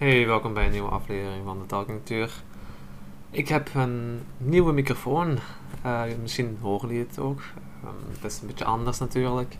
Hey, 0.00 0.26
welkom 0.26 0.54
bij 0.54 0.64
een 0.64 0.70
nieuwe 0.70 0.88
aflevering 0.88 1.44
van 1.44 1.58
de 1.58 1.66
Talking 1.66 2.00
Tour. 2.04 2.30
Ik 3.30 3.48
heb 3.48 3.74
een 3.74 4.20
nieuwe 4.36 4.72
microfoon. 4.72 5.38
Uh, 5.86 6.02
misschien 6.22 6.58
horen 6.60 6.88
jullie 6.88 7.06
het 7.06 7.18
ook. 7.18 7.40
Um, 7.84 8.12
het 8.14 8.24
is 8.24 8.40
een 8.40 8.46
beetje 8.46 8.64
anders 8.64 8.98
natuurlijk. 8.98 9.56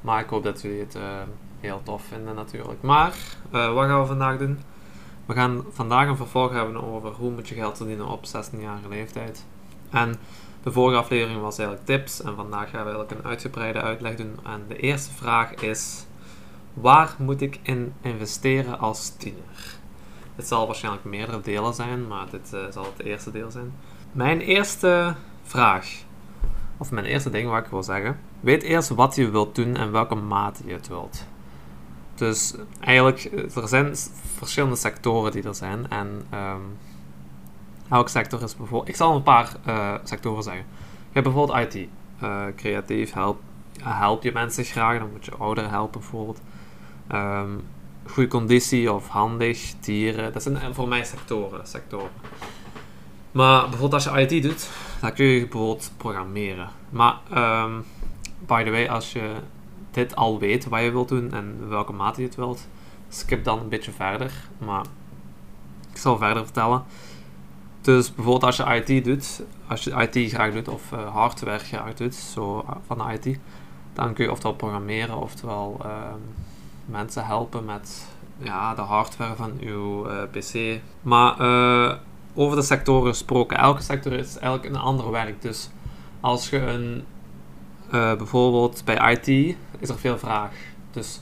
Maar 0.00 0.20
ik 0.20 0.28
hoop 0.28 0.42
dat 0.42 0.62
jullie 0.62 0.80
het 0.80 0.96
uh, 0.96 1.02
heel 1.60 1.80
tof 1.82 2.02
vinden 2.02 2.34
natuurlijk. 2.34 2.82
Maar, 2.82 3.14
uh, 3.52 3.72
wat 3.72 3.86
gaan 3.86 4.00
we 4.00 4.06
vandaag 4.06 4.38
doen? 4.38 4.58
We 5.26 5.34
gaan 5.34 5.64
vandaag 5.70 6.08
een 6.08 6.16
vervolg 6.16 6.52
hebben 6.52 6.82
over 6.82 7.12
hoe 7.12 7.30
moet 7.30 7.48
je 7.48 7.54
geld 7.54 7.76
verdienen 7.76 8.06
op 8.06 8.26
16-jarige 8.26 8.88
leeftijd. 8.88 9.44
En 9.90 10.14
de 10.62 10.72
vorige 10.72 10.98
aflevering 10.98 11.40
was 11.40 11.58
eigenlijk 11.58 11.88
tips. 11.88 12.22
En 12.22 12.34
vandaag 12.36 12.70
gaan 12.70 12.84
we 12.84 12.90
eigenlijk 12.90 13.10
een 13.10 13.30
uitgebreide 13.30 13.80
uitleg 13.80 14.16
doen. 14.16 14.38
En 14.44 14.64
de 14.68 14.76
eerste 14.76 15.12
vraag 15.12 15.54
is 15.54 16.06
Waar 16.80 17.14
moet 17.18 17.40
ik 17.40 17.60
in 17.62 17.92
investeren 18.00 18.78
als 18.78 19.08
tiener? 19.16 19.76
Het 20.36 20.46
zal 20.46 20.66
waarschijnlijk 20.66 21.04
meerdere 21.04 21.40
delen 21.40 21.74
zijn, 21.74 22.06
maar 22.06 22.30
dit 22.30 22.50
uh, 22.54 22.60
zal 22.70 22.84
het 22.84 23.06
eerste 23.06 23.30
deel 23.30 23.50
zijn. 23.50 23.72
Mijn 24.12 24.40
eerste 24.40 25.14
vraag, 25.42 25.88
of 26.76 26.90
mijn 26.90 27.06
eerste 27.06 27.30
ding 27.30 27.50
wat 27.50 27.64
ik 27.64 27.70
wil 27.70 27.82
zeggen. 27.82 28.18
Weet 28.40 28.62
eerst 28.62 28.88
wat 28.88 29.14
je 29.14 29.30
wilt 29.30 29.54
doen 29.54 29.76
en 29.76 29.92
welke 29.92 30.14
mate 30.14 30.66
je 30.66 30.72
het 30.72 30.88
wilt. 30.88 31.26
Dus 32.14 32.54
eigenlijk, 32.80 33.24
er 33.54 33.68
zijn 33.68 33.96
verschillende 34.36 34.76
sectoren 34.76 35.32
die 35.32 35.42
er 35.42 35.54
zijn. 35.54 35.90
En 35.90 36.26
um, 36.34 36.76
elke 37.88 38.10
sector 38.10 38.42
is 38.42 38.56
bijvoorbeeld... 38.56 38.88
Ik 38.88 38.96
zal 38.96 39.14
een 39.14 39.22
paar 39.22 39.52
uh, 39.66 39.94
sectoren 40.02 40.42
zeggen. 40.42 40.64
Je 40.98 41.20
hebt 41.20 41.24
bijvoorbeeld 41.24 41.74
IT. 41.74 41.88
Creatief, 42.56 43.12
help, 43.12 43.40
help 43.82 44.22
je 44.22 44.32
mensen 44.32 44.64
graag. 44.64 44.98
Dan 44.98 45.10
moet 45.12 45.24
je 45.24 45.34
ouderen 45.34 45.70
helpen 45.70 46.00
bijvoorbeeld. 46.00 46.40
Um, 47.12 47.64
goede 48.06 48.28
conditie 48.28 48.92
of 48.92 49.08
handig, 49.08 49.74
dieren. 49.80 50.32
Dat 50.32 50.42
zijn 50.42 50.74
voor 50.74 50.88
mij 50.88 51.04
sectoren. 51.04 51.66
sectoren. 51.66 52.10
Maar 53.32 53.68
bijvoorbeeld 53.68 53.92
als 53.92 54.04
je 54.04 54.36
IT 54.36 54.42
doet, 54.42 54.68
dan 55.00 55.12
kun 55.12 55.26
je 55.26 55.40
bijvoorbeeld 55.40 55.92
programmeren. 55.96 56.68
Maar 56.90 57.18
um, 57.34 57.84
by 58.46 58.64
the 58.64 58.70
way, 58.70 58.88
als 58.88 59.12
je 59.12 59.32
dit 59.90 60.16
al 60.16 60.38
weet 60.38 60.68
wat 60.68 60.80
je 60.80 60.90
wilt 60.90 61.08
doen 61.08 61.32
en 61.32 61.68
welke 61.68 61.92
mate 61.92 62.20
je 62.20 62.26
het 62.26 62.36
wilt, 62.36 62.68
skip 63.08 63.44
dan 63.44 63.58
een 63.58 63.68
beetje 63.68 63.92
verder. 63.92 64.32
Maar 64.58 64.84
ik 65.90 65.96
zal 65.96 66.18
verder 66.18 66.44
vertellen. 66.44 66.84
Dus 67.80 68.14
bijvoorbeeld 68.14 68.44
als 68.44 68.56
je 68.56 68.82
IT 68.84 69.04
doet, 69.04 69.42
als 69.66 69.84
je 69.84 70.08
IT 70.10 70.30
graag 70.30 70.52
doet 70.52 70.68
of 70.68 70.92
uh, 70.92 71.14
hardware 71.14 71.58
graag 71.58 71.94
doet, 71.94 72.14
zo 72.14 72.64
van 72.86 72.98
de 72.98 73.12
IT, 73.12 73.38
dan 73.92 74.14
kun 74.14 74.24
je 74.24 74.30
oftewel 74.30 74.56
programmeren, 74.56 75.16
oftewel 75.16 75.80
um, 75.84 76.34
mensen 76.88 77.26
helpen 77.26 77.64
met 77.64 78.08
ja, 78.38 78.74
de 78.74 78.80
hardware 78.80 79.36
van 79.36 79.52
uw 79.60 80.10
uh, 80.10 80.22
PC. 80.30 80.80
Maar 81.02 81.40
uh, 81.40 81.94
over 82.34 82.56
de 82.56 82.62
sectoren 82.62 83.08
gesproken, 83.08 83.58
elke 83.58 83.82
sector 83.82 84.12
is 84.12 84.38
eigenlijk 84.38 84.74
een 84.74 84.80
ander 84.80 85.10
werk. 85.10 85.42
Dus 85.42 85.70
als 86.20 86.50
je 86.50 86.58
een, 86.58 87.04
uh, 87.86 88.14
bijvoorbeeld 88.16 88.82
bij 88.84 89.12
IT 89.12 89.56
is 89.78 89.88
er 89.88 89.98
veel 89.98 90.18
vraag. 90.18 90.52
Dus 90.90 91.20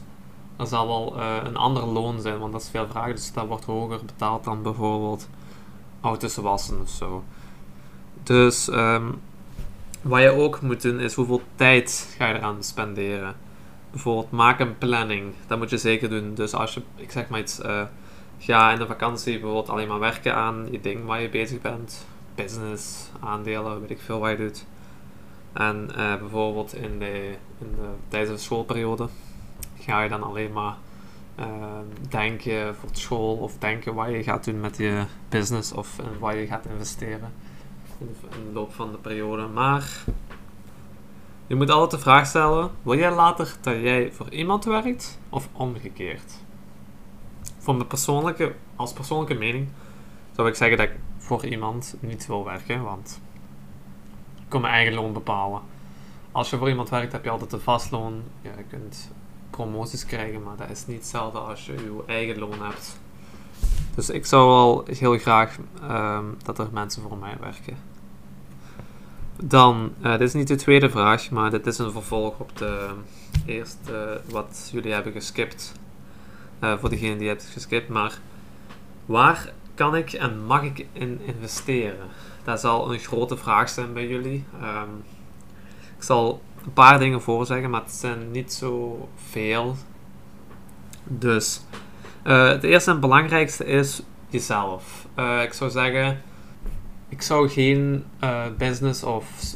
er 0.57 0.67
zal 0.67 0.87
wel 0.87 1.21
een 1.45 1.57
ander 1.57 1.85
loon 1.85 2.21
zijn, 2.21 2.39
want 2.39 2.53
dat 2.53 2.61
is 2.61 2.69
veel 2.69 2.87
vraag. 2.91 3.13
Dus 3.13 3.33
dat 3.33 3.47
wordt 3.47 3.65
hoger 3.65 4.01
betaald 4.07 4.45
dan 4.45 4.63
bijvoorbeeld 4.63 5.29
auto's 6.01 6.37
wassen 6.37 6.81
of 6.81 6.89
zo. 6.89 7.25
Dus 8.23 8.69
um, 8.69 9.21
wat 10.03 10.23
je 10.23 10.31
ook 10.31 10.61
moet 10.61 10.83
doen 10.83 11.01
is 11.01 11.15
hoeveel 11.15 11.43
tijd 11.55 12.15
ga 12.19 12.27
je 12.27 12.35
eraan 12.35 12.63
spenderen 12.63 13.37
bijvoorbeeld 13.91 14.31
maak 14.31 14.61
een 14.61 14.79
planning. 14.79 15.35
Dat 15.47 15.59
moet 15.59 15.71
je 15.71 15.79
zeker 15.79 16.09
doen. 16.09 16.35
Dus 16.35 16.55
als 16.55 16.75
je, 16.75 16.83
ik 16.97 17.11
zeg 17.11 17.29
maar 17.29 17.41
iets, 17.41 17.61
uh, 17.61 17.83
ga 18.39 18.73
in 18.73 18.79
de 18.79 18.87
vakantie 18.87 19.33
bijvoorbeeld 19.33 19.69
alleen 19.69 19.89
maar 19.89 19.99
werken 19.99 20.35
aan 20.35 20.69
je 20.71 20.81
ding 20.81 21.05
waar 21.05 21.23
je 21.23 21.29
bezig 21.29 21.61
bent. 21.61 22.07
Business, 22.35 23.11
aandelen, 23.21 23.81
weet 23.81 23.91
ik 23.91 24.01
veel 24.01 24.19
wat 24.19 24.31
je 24.31 24.37
doet. 24.37 24.67
En 25.53 25.89
uh, 25.91 26.17
bijvoorbeeld 26.17 26.75
in 26.75 26.99
de, 26.99 27.35
in 27.59 27.75
de, 27.75 27.89
tijdens 28.09 28.33
de 28.33 28.45
schoolperiode 28.45 29.09
ga 29.79 30.03
je 30.03 30.09
dan 30.09 30.23
alleen 30.23 30.53
maar 30.53 30.77
uh, 31.41 31.47
denken 32.09 32.77
voor 32.77 32.89
school 32.93 33.37
of 33.37 33.59
denken 33.59 33.95
wat 33.95 34.11
je 34.11 34.23
gaat 34.23 34.45
doen 34.45 34.61
met 34.61 34.77
je 34.77 35.05
business 35.29 35.73
of 35.73 35.97
wat 36.19 36.35
je 36.35 36.47
gaat 36.47 36.67
investeren 36.67 37.33
in 37.99 38.07
de, 38.07 38.37
in 38.37 38.45
de 38.47 38.53
loop 38.53 38.75
van 38.75 38.91
de 38.91 38.99
periode. 38.99 39.47
Maar 39.47 40.05
je 41.47 41.55
moet 41.55 41.71
altijd 41.71 41.91
de 41.91 41.99
vraag 41.99 42.27
stellen: 42.27 42.71
wil 42.83 42.99
jij 42.99 43.15
later 43.15 43.57
dat 43.61 43.75
jij 43.75 44.13
voor 44.13 44.31
iemand 44.31 44.65
werkt 44.65 45.19
of 45.29 45.49
omgekeerd? 45.53 46.33
Voor 47.59 47.75
mijn 47.75 47.87
persoonlijke, 47.87 48.55
als 48.77 48.93
persoonlijke 48.93 49.35
mening 49.35 49.69
zou 50.33 50.49
ik 50.49 50.55
zeggen 50.55 50.77
dat 50.77 50.87
ik 50.87 50.95
voor 51.19 51.47
iemand 51.47 51.97
niet 52.01 52.27
wil 52.27 52.45
werken, 52.45 52.83
want 52.83 53.21
ik 54.37 54.45
kan 54.49 54.61
mijn 54.61 54.73
eigen 54.73 54.95
loon 54.95 55.13
bepalen. 55.13 55.61
Als 56.33 56.51
je 56.51 56.57
voor 56.57 56.69
iemand 56.69 56.89
werkt, 56.89 57.13
heb 57.13 57.25
je 57.25 57.31
altijd 57.31 57.53
een 57.53 57.61
vastloon. 57.61 58.23
Ja, 58.41 58.51
je 58.57 58.65
kunt 58.69 59.11
promoties 59.51 60.07
krijgen, 60.07 60.43
maar 60.43 60.57
dat 60.57 60.71
is 60.71 60.87
niet 60.87 60.97
hetzelfde 60.97 61.39
als 61.39 61.67
je 61.67 61.73
je 61.73 62.03
eigen 62.07 62.39
loon 62.39 62.63
hebt. 62.63 63.01
Dus 63.95 64.11
ik 64.11 64.27
zou 64.27 64.49
wel 64.49 64.85
heel 64.87 65.19
graag 65.19 65.57
um, 65.91 66.37
dat 66.45 66.59
er 66.59 66.69
mensen 66.73 67.03
voor 67.03 67.17
mij 67.17 67.37
werken. 67.41 67.77
Dan, 69.43 69.93
uh, 70.03 70.11
dit 70.11 70.21
is 70.21 70.33
niet 70.33 70.49
de 70.49 70.55
tweede 70.55 70.91
vraag, 70.91 71.31
maar 71.31 71.51
dit 71.51 71.67
is 71.67 71.79
een 71.79 71.93
vervolg 71.93 72.39
op 72.39 72.57
de 72.59 72.89
eerste 73.47 74.21
wat 74.31 74.69
jullie 74.73 74.93
hebben 74.93 75.13
geskipt. 75.13 75.73
Uh, 76.61 76.79
voor 76.79 76.89
degene 76.89 77.17
die 77.17 77.29
hebt 77.29 77.49
geskipt. 77.53 77.89
Maar 77.89 78.19
waar 79.07 79.53
kan 79.75 79.97
ik 79.97 80.13
en 80.13 80.45
mag 80.45 80.63
ik 80.63 80.87
in 80.93 81.21
investeren? 81.25 82.07
Dat 82.45 82.61
zal 82.61 82.93
een 82.93 82.99
grote 82.99 83.37
vraag 83.37 83.69
zijn 83.69 83.93
bij 83.93 84.07
jullie. 84.09 84.45
Um, 84.63 85.05
ik 85.97 86.03
zal 86.03 86.43
een 86.65 86.73
paar 86.73 86.99
dingen 86.99 87.23
voorzeggen, 87.23 87.71
maar 87.71 87.81
het 87.81 87.93
zijn 87.93 88.31
niet 88.31 88.53
zo 88.53 89.09
veel. 89.31 89.77
Dus, 91.05 91.61
het 92.23 92.63
eerste 92.63 92.91
en 92.91 93.01
belangrijkste 93.01 93.65
is 93.65 94.03
jezelf. 94.29 95.07
ik 95.43 95.53
zou 95.53 95.71
zeggen 95.71 96.23
ik 97.09 97.23
zou 97.23 97.49
geen 97.49 98.05
uh, 98.21 98.45
business 98.59 99.03
of 99.03 99.55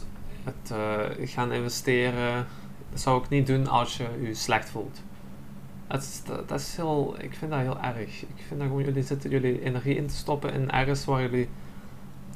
uh, 0.73 1.29
gaan 1.29 1.53
investeren. 1.53 2.47
Dat 2.91 3.01
zou 3.01 3.23
ik 3.23 3.29
niet 3.29 3.47
doen 3.47 3.67
als 3.67 3.97
je 3.97 4.09
je 4.23 4.35
slecht 4.35 4.71
voelt. 4.71 5.01
Dat 5.87 6.03
is, 6.03 6.23
dat, 6.47 6.61
is 6.61 6.77
heel, 6.77 7.15
ik 7.19 7.35
vind 7.35 7.51
dat 7.51 7.61
heel 7.61 7.81
erg. 7.81 8.23
Ik 8.23 8.43
vind 8.47 8.61
dat 8.61 8.69
gewoon, 8.69 8.85
jullie 8.85 9.03
zitten 9.03 9.31
jullie 9.31 9.63
energie 9.63 9.97
in 9.97 10.07
te 10.07 10.15
stoppen 10.15 10.53
in 10.53 10.71
ergens 10.71 11.05
waar 11.05 11.21
jullie 11.21 11.49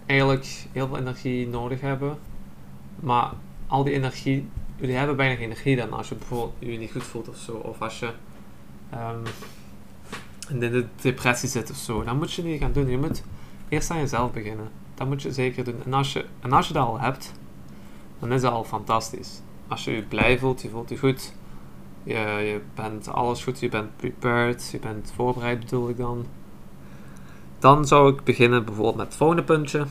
eigenlijk 0.07 0.67
heel 0.73 0.87
veel 0.87 0.99
energie 0.99 1.49
nodig 1.49 1.81
hebben. 1.81 2.19
Maar 3.01 3.33
al 3.67 3.85
die 3.85 3.95
energie, 3.95 4.49
jullie 4.77 4.97
hebben 4.97 5.17
bijna 5.17 5.35
geen 5.35 5.45
energie 5.45 5.77
dan 5.77 5.93
als 5.93 6.09
je 6.09 6.15
bijvoorbeeld 6.15 6.55
je 6.59 6.79
niet 6.79 6.93
goed 6.93 7.05
voelt 7.05 7.29
of 7.29 7.37
zo. 7.37 7.53
Of 7.53 7.81
als 7.81 7.99
je 7.99 8.11
um, 8.95 9.23
in 10.49 10.59
de 10.61 10.87
depressie 11.01 11.49
zit 11.49 11.71
of 11.71 11.77
zo. 11.77 12.05
Dan 12.05 12.19
moet 12.19 12.33
je 12.33 12.43
niet 12.43 12.61
gaan 12.61 12.73
doen. 12.73 12.89
Je 12.89 12.99
moet 12.99 13.23
eerst 13.69 13.91
aan 13.91 13.99
jezelf 13.99 14.33
beginnen. 14.33 14.69
Dat 14.95 15.09
moet 15.09 15.23
je 15.23 15.33
zeker 15.33 15.65
doen. 15.65 15.83
En 15.85 15.93
als 15.93 16.13
je, 16.13 16.25
en 16.41 16.53
als 16.53 16.69
je 16.69 16.75
dat 16.75 16.87
al 16.87 17.01
hebt, 17.01 17.33
dan 18.19 18.33
is 18.33 18.41
dat 18.41 18.53
al 18.53 18.65
fantastisch. 18.65 19.41
Als 19.69 19.85
je 19.85 19.91
je 19.91 20.03
blij 20.03 20.39
voelt, 20.39 20.63
je 20.63 20.69
voelt 20.69 20.89
je 20.89 20.99
goed, 20.99 21.33
je, 22.03 22.15
je 22.15 22.61
bent 22.75 23.09
alles 23.09 23.45
goed, 23.45 23.61
je 23.61 23.69
bent 23.69 23.97
prepared, 23.97 24.69
je 24.73 24.79
bent 24.79 25.13
voorbereid 25.17 25.61
bedoel 25.61 25.89
ik 25.89 25.97
dan. 25.97 26.27
Dan 27.59 27.87
zou 27.87 28.13
ik 28.13 28.25
beginnen 28.25 28.65
bijvoorbeeld 28.65 28.97
met 28.97 29.07
het 29.07 29.17
volgende 29.17 29.45
puntje. 29.45 29.87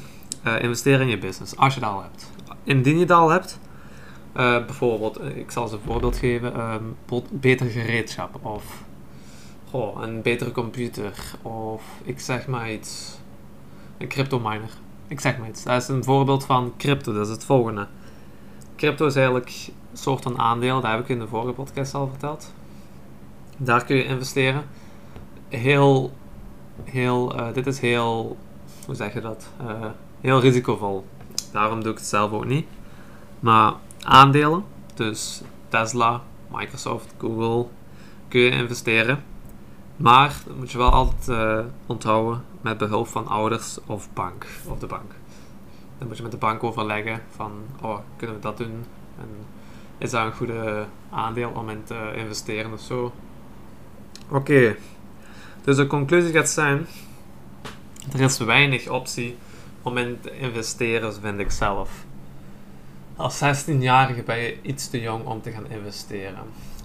Uh, 0.47 0.61
investeren 0.61 1.01
in 1.01 1.07
je 1.07 1.17
business, 1.17 1.57
als 1.57 1.73
je 1.73 1.79
dat 1.79 1.89
al 1.89 2.01
hebt. 2.01 2.31
Indien 2.63 2.99
je 2.99 3.05
dat 3.05 3.17
al 3.17 3.29
hebt, 3.29 3.59
uh, 4.35 4.65
bijvoorbeeld, 4.65 5.17
eh, 5.17 5.37
ik 5.37 5.51
zal 5.51 5.67
ze 5.67 5.75
een 5.75 5.81
voorbeeld 5.85 6.17
geven, 6.17 6.73
um, 6.73 6.95
beter 7.31 7.65
gereedschap 7.65 8.45
of 8.45 8.83
een 10.01 10.21
betere 10.21 10.51
computer 10.51 11.35
of 11.41 11.83
ik 12.03 12.19
zeg 12.19 12.47
maar 12.47 12.71
iets, 12.71 13.17
een 13.97 14.07
crypto 14.07 14.39
miner 14.39 14.69
ik 15.13 15.19
zeg 15.19 15.37
maar 15.37 15.49
iets. 15.49 15.63
Dat 15.63 15.81
is 15.81 15.87
een 15.87 16.03
voorbeeld 16.03 16.45
van 16.45 16.73
crypto, 16.77 17.13
dat 17.13 17.25
is 17.25 17.31
het 17.31 17.45
volgende. 17.45 17.87
Crypto 18.75 19.05
is 19.05 19.15
eigenlijk 19.15 19.49
een 19.91 19.97
soort 19.97 20.23
van 20.23 20.39
aandeel, 20.39 20.81
dat 20.81 20.91
heb 20.91 20.99
ik 20.99 21.09
in 21.09 21.19
de 21.19 21.27
vorige 21.27 21.53
podcast 21.53 21.93
al 21.93 22.07
verteld. 22.07 22.53
Daar 23.57 23.85
kun 23.85 23.95
je 23.95 24.05
investeren. 24.05 24.63
Heel, 25.47 26.13
heel, 26.83 27.39
uh, 27.39 27.53
dit 27.53 27.67
is 27.67 27.79
heel, 27.79 28.37
hoe 28.85 28.95
zeg 28.95 29.13
je 29.13 29.21
dat? 29.21 29.49
Uh, 29.61 29.85
heel 30.21 30.39
risicovol. 30.39 31.05
Daarom 31.51 31.83
doe 31.83 31.91
ik 31.91 31.97
het 31.97 32.07
zelf 32.07 32.31
ook 32.31 32.45
niet. 32.45 32.67
Maar 33.39 33.73
aandelen, 34.03 34.63
dus 34.93 35.41
Tesla, 35.67 36.21
Microsoft, 36.51 37.13
Google, 37.17 37.65
kun 38.27 38.41
je 38.41 38.49
investeren. 38.49 39.23
Maar 39.97 40.41
dat 40.45 40.57
moet 40.57 40.71
je 40.71 40.77
wel 40.77 40.91
altijd 40.91 41.27
uh, 41.27 41.65
onthouden 41.85 42.43
met 42.61 42.77
behulp 42.77 43.07
van 43.07 43.27
ouders 43.27 43.77
of 43.85 44.13
bank 44.13 44.45
of 44.67 44.79
de 44.79 44.87
bank. 44.87 45.11
Dan 45.97 46.07
moet 46.07 46.17
je 46.17 46.23
met 46.23 46.31
de 46.31 46.37
bank 46.37 46.63
overleggen 46.63 47.21
van, 47.35 47.51
oh, 47.81 47.97
kunnen 48.15 48.35
we 48.35 48.41
dat 48.41 48.57
doen? 48.57 48.85
En 49.19 49.29
is 49.97 50.11
dat 50.11 50.25
een 50.25 50.33
goede 50.33 50.85
aandeel 51.09 51.49
om 51.49 51.69
in 51.69 51.83
te 51.83 52.13
investeren 52.15 52.73
of 52.73 52.79
zo? 52.79 53.13
Oké, 54.29 54.75
Dus 55.61 55.75
de 55.75 55.87
conclusie 55.87 56.33
gaat 56.33 56.49
zijn: 56.49 56.87
er 58.13 58.21
is 58.21 58.37
weinig 58.37 58.89
optie 58.89 59.37
om 59.81 59.97
in 59.97 60.17
te 60.21 60.37
investeren, 60.37 61.13
vind 61.13 61.39
ik 61.39 61.51
zelf. 61.51 62.05
Als 63.15 63.43
16-jarige 63.43 64.23
ben 64.23 64.37
je 64.37 64.57
iets 64.61 64.89
te 64.89 65.01
jong 65.01 65.25
om 65.25 65.41
te 65.41 65.51
gaan 65.51 65.69
investeren. 65.69 66.43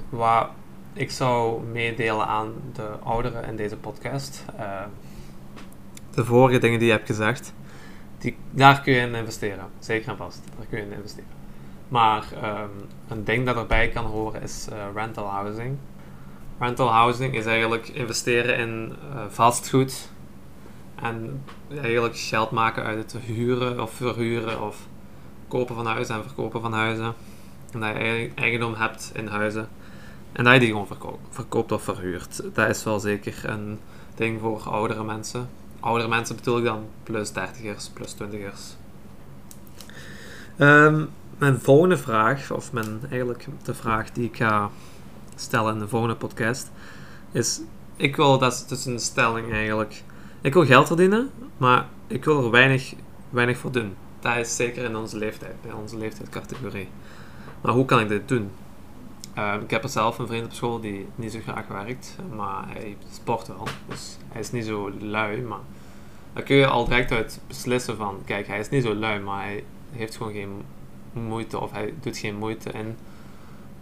Waar 0.08 0.48
ik 0.98 1.10
zou 1.10 1.62
meedelen 1.62 2.26
aan 2.26 2.52
de 2.72 2.88
ouderen 3.02 3.44
in 3.44 3.56
deze 3.56 3.76
podcast. 3.76 4.44
Uh, 4.58 4.80
de 6.14 6.24
vorige 6.24 6.58
dingen 6.58 6.78
die 6.78 6.88
je 6.88 6.94
hebt 6.94 7.06
gezegd, 7.06 7.52
die, 8.18 8.36
daar 8.50 8.80
kun 8.80 8.92
je 8.92 9.00
in 9.00 9.14
investeren. 9.14 9.66
Zeker 9.78 10.10
en 10.10 10.16
vast, 10.16 10.42
daar 10.56 10.66
kun 10.66 10.78
je 10.78 10.84
in 10.84 10.92
investeren. 10.92 11.30
Maar 11.88 12.24
um, 12.44 12.70
een 13.08 13.24
ding 13.24 13.46
dat 13.46 13.56
erbij 13.56 13.88
kan 13.88 14.04
horen 14.04 14.42
is 14.42 14.66
uh, 14.72 14.76
rental 14.94 15.26
housing. 15.26 15.76
Rental 16.58 16.88
housing 16.88 17.34
is 17.34 17.46
eigenlijk 17.46 17.88
investeren 17.88 18.58
in 18.58 18.96
uh, 19.14 19.20
vastgoed 19.28 20.10
en 21.02 21.44
eigenlijk 21.80 22.16
geld 22.16 22.50
maken 22.50 22.84
uit 22.84 23.12
het 23.12 23.22
huren 23.22 23.80
of 23.80 23.90
verhuren 23.90 24.62
of 24.62 24.86
kopen 25.48 25.74
van 25.74 25.86
huizen 25.86 26.14
en 26.14 26.22
verkopen 26.22 26.60
van 26.60 26.72
huizen. 26.72 27.14
En 27.72 27.80
dat 27.80 27.96
je 27.96 28.30
eigendom 28.34 28.74
hebt 28.74 29.10
in 29.14 29.26
huizen. 29.26 29.68
En 30.32 30.44
dat 30.44 30.52
je 30.52 30.60
die 30.60 30.68
gewoon 30.68 30.86
verkoopt, 30.86 31.20
verkoopt 31.30 31.72
of 31.72 31.82
verhuurt. 31.82 32.42
Dat 32.54 32.68
is 32.68 32.84
wel 32.84 33.00
zeker 33.00 33.40
een 33.44 33.78
ding 34.14 34.40
voor 34.40 34.60
oudere 34.60 35.04
mensen. 35.04 35.48
Oudere 35.80 36.08
mensen 36.08 36.36
bedoel 36.36 36.58
ik 36.58 36.64
dan 36.64 36.86
plus 37.02 37.32
dertigers, 37.32 37.88
plus 37.88 38.12
twintigers. 38.12 38.76
Um, 40.58 41.08
mijn 41.38 41.60
volgende 41.60 41.96
vraag, 41.96 42.50
of 42.50 42.72
mijn, 42.72 43.00
eigenlijk 43.10 43.46
de 43.62 43.74
vraag 43.74 44.12
die 44.12 44.24
ik 44.24 44.36
ga 44.36 44.70
stellen 45.34 45.74
in 45.74 45.78
de 45.78 45.88
volgende 45.88 46.16
podcast, 46.16 46.70
is: 47.32 47.60
ik 47.96 48.16
wil, 48.16 48.38
dat 48.38 48.52
is 48.52 48.66
dus 48.66 48.84
een 48.84 49.00
stelling 49.00 49.52
eigenlijk. 49.52 50.02
Ik 50.40 50.52
wil 50.52 50.66
geld 50.66 50.86
verdienen, 50.86 51.30
maar 51.56 51.86
ik 52.06 52.24
wil 52.24 52.44
er 52.44 52.50
weinig, 52.50 52.94
weinig 53.30 53.58
voor 53.58 53.72
doen. 53.72 53.94
Dat 54.20 54.36
is 54.36 54.56
zeker 54.56 54.84
in 54.84 54.96
onze 54.96 55.16
leeftijd, 55.16 55.54
bij 55.62 55.72
onze 55.72 55.98
leeftijdscategorie. 55.98 56.88
Maar 57.60 57.72
hoe 57.72 57.84
kan 57.84 58.00
ik 58.00 58.08
dit 58.08 58.28
doen? 58.28 58.50
Ehm, 59.38 59.60
ik 59.60 59.70
heb 59.70 59.82
er 59.82 59.88
zelf 59.88 60.18
een 60.18 60.26
vriend 60.26 60.44
op 60.44 60.52
school 60.52 60.80
die 60.80 61.06
niet 61.14 61.32
zo 61.32 61.38
graag 61.42 61.66
werkt, 61.66 62.16
maar 62.36 62.64
hij 62.68 62.96
sport 63.12 63.46
wel. 63.46 63.66
Dus 63.88 64.16
hij 64.28 64.40
is 64.40 64.50
niet 64.50 64.64
zo 64.64 64.90
lui, 65.00 65.42
maar 65.42 65.60
dan 66.32 66.42
kun 66.42 66.56
je 66.56 66.66
al 66.66 66.84
direct 66.84 67.12
uit 67.12 67.40
beslissen 67.46 67.96
van, 67.96 68.18
kijk, 68.24 68.46
hij 68.46 68.58
is 68.58 68.68
niet 68.68 68.82
zo 68.82 68.94
lui, 68.94 69.20
maar 69.20 69.42
hij 69.42 69.64
heeft 69.90 70.16
gewoon 70.16 70.32
geen 70.32 70.62
moeite 71.12 71.60
of 71.60 71.72
hij 71.72 71.94
doet 72.00 72.18
geen 72.18 72.36
moeite 72.36 72.70
in. 72.70 72.96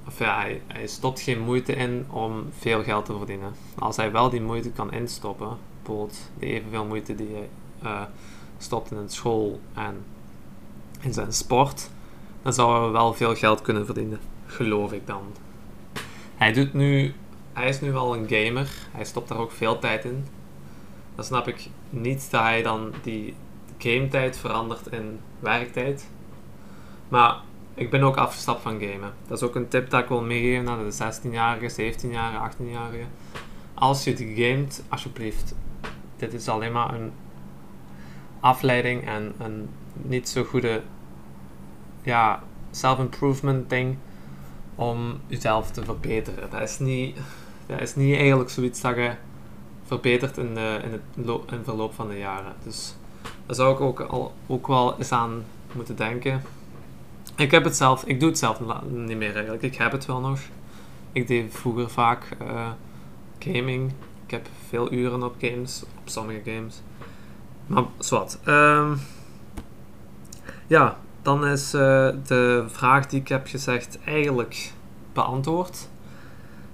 Of 0.07 0.19
ja, 0.19 0.37
hij, 0.37 0.63
hij 0.67 0.87
stopt 0.87 1.21
geen 1.21 1.41
moeite 1.41 1.73
in 1.73 2.07
om 2.11 2.45
veel 2.59 2.83
geld 2.83 3.05
te 3.05 3.17
verdienen. 3.17 3.55
Als 3.79 3.97
hij 3.97 4.13
wel 4.13 4.31
die 4.31 4.43
moeite 4.43 4.71
kan 4.71 4.93
instoppen, 4.93 5.59
bijvoorbeeld 5.83 6.19
de 6.39 6.47
evenveel 6.47 6.85
moeite 6.85 7.15
die 7.15 7.29
hij 7.33 7.49
uh, 7.83 8.03
stopt 8.59 8.91
in 8.91 9.09
school 9.09 9.61
en 9.75 10.05
in 11.01 11.13
zijn 11.13 11.33
sport, 11.33 11.91
dan 12.43 12.53
zou 12.53 12.83
hij 12.83 12.93
wel 12.93 13.15
veel 13.15 13.35
geld 13.35 13.63
kunnen 13.63 13.87
verdienen, 13.87 14.21
geloof 14.47 14.93
ik 14.93 15.07
dan. 15.07 15.23
Hij 16.37 16.53
doet 16.53 16.75
nu, 16.75 17.15
hij 17.53 17.69
is 17.69 17.81
nu 17.81 17.93
wel 17.93 18.17
een 18.17 18.29
gamer, 18.29 18.71
hij 18.91 19.05
stopt 19.05 19.29
daar 19.29 19.39
ook 19.39 19.53
veel 19.53 19.79
tijd 19.79 20.05
in. 20.05 20.27
Dan 21.15 21.25
snap 21.25 21.49
ik 21.49 21.69
niet 21.91 22.31
dat 22.31 22.41
hij 22.41 22.63
dan 22.63 22.93
die 23.03 23.35
game 23.79 24.09
tijd 24.09 24.39
verandert 24.39 24.87
in 24.87 25.21
werktijd. 25.39 26.11
Maar 27.09 27.41
ik 27.75 27.91
ben 27.91 28.03
ook 28.03 28.17
afgestapt 28.17 28.63
van 28.63 28.81
gamen. 28.81 29.13
Dat 29.27 29.43
is 29.43 29.49
ook 29.49 29.55
een 29.55 29.69
tip 29.69 29.91
dat 29.91 30.03
ik 30.03 30.09
wil 30.09 30.23
meegeven 30.23 30.69
aan 30.69 30.89
de 30.89 30.95
16-jarigen, 30.95 31.71
17-jarigen, 31.71 32.51
18-jarigen. 32.51 33.09
Als 33.75 34.05
je 34.05 34.11
het 34.11 34.25
gamet, 34.35 34.85
alsjeblieft. 34.89 35.55
Dit 36.17 36.33
is 36.33 36.49
alleen 36.49 36.73
maar 36.73 36.95
een 36.95 37.13
afleiding 38.41 39.07
en 39.07 39.35
een 39.39 39.69
niet 39.93 40.29
zo 40.29 40.45
goede 40.45 40.83
ja, 42.03 42.43
self-improvement 42.71 43.71
ding 43.71 43.97
om 44.77 45.21
jezelf 45.27 45.71
te 45.71 45.85
verbeteren. 45.85 46.51
Dat 46.51 46.61
is 46.61 46.79
niet, 46.79 47.17
dat 47.67 47.81
is 47.81 47.95
niet 47.95 48.17
eigenlijk 48.17 48.51
zoiets 48.51 48.81
dat 48.81 48.97
je 48.97 49.13
verbetert 49.87 50.37
in, 50.37 50.55
de, 50.55 50.81
in, 50.85 50.93
het 50.93 51.53
in 51.53 51.65
verloop 51.65 51.95
van 51.95 52.09
de 52.09 52.19
jaren. 52.19 52.53
Dus 52.65 52.97
daar 53.47 53.57
zou 53.57 53.75
ik 53.75 53.81
ook, 53.81 54.01
al, 54.01 54.35
ook 54.47 54.67
wel 54.67 54.99
eens 54.99 55.13
aan 55.13 55.45
moeten 55.73 55.97
denken. 55.97 56.43
Ik 57.37 57.51
heb 57.51 57.65
het 57.65 57.77
zelf, 57.77 58.05
ik 58.05 58.21
doe 58.21 58.29
het 58.29 58.39
zelf 58.39 58.61
niet 58.89 59.17
meer 59.17 59.35
eigenlijk. 59.35 59.63
Ik 59.63 59.77
heb 59.77 59.93
het 59.93 60.07
wel 60.07 60.21
nog. 60.21 60.39
Ik 61.13 61.27
deed 61.27 61.55
vroeger 61.55 61.91
vaak 61.91 62.29
uh, 62.43 62.69
gaming. 63.39 63.93
Ik 64.25 64.31
heb 64.31 64.49
veel 64.69 64.93
uren 64.93 65.23
op 65.23 65.35
games, 65.41 65.83
op 65.83 66.09
sommige 66.09 66.41
games. 66.45 66.81
Maar 67.67 67.85
zwart. 67.99 68.39
Um, 68.45 69.01
ja, 70.67 70.99
dan 71.27 71.47
is 71.47 71.75
uh, 71.75 71.81
de 72.27 72.65
vraag 72.67 73.07
die 73.07 73.21
ik 73.21 73.29
heb 73.29 73.47
gezegd 73.47 73.99
eigenlijk 74.05 74.73
beantwoord. 75.13 75.89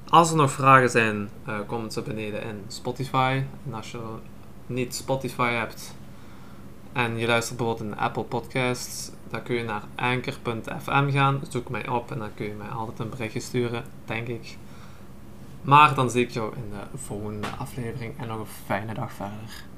Als 0.08 0.30
er 0.30 0.36
nog 0.36 0.50
vragen 0.50 0.90
zijn, 0.90 1.28
uh, 1.48 1.58
kom 1.66 1.90
ze 1.90 2.02
beneden 2.02 2.42
in 2.42 2.62
Spotify. 2.68 3.42
En 3.66 3.74
als 3.74 3.90
je 3.90 3.98
niet 4.66 4.94
Spotify 4.94 5.50
hebt 5.50 5.94
en 6.92 7.18
je 7.18 7.26
luistert 7.26 7.58
bijvoorbeeld 7.58 7.90
in 7.90 7.98
Apple 7.98 8.22
Podcasts, 8.22 9.10
dan 9.30 9.42
kun 9.42 9.54
je 9.54 9.64
naar 9.64 9.82
anchor.fm 9.94 11.10
gaan, 11.10 11.40
zoek 11.48 11.68
mij 11.68 11.88
op 11.88 12.10
en 12.10 12.18
dan 12.18 12.34
kun 12.34 12.46
je 12.46 12.54
mij 12.54 12.68
altijd 12.68 12.98
een 12.98 13.10
berichtje 13.10 13.40
sturen, 13.40 13.84
denk 14.04 14.28
ik. 14.28 14.56
Maar 15.62 15.94
dan 15.94 16.10
zie 16.10 16.24
ik 16.24 16.30
jou 16.30 16.54
in 16.54 16.70
de 16.70 16.98
volgende 16.98 17.48
aflevering 17.58 18.18
en 18.18 18.28
nog 18.28 18.38
een 18.38 18.46
fijne 18.66 18.94
dag 18.94 19.12
verder. 19.12 19.71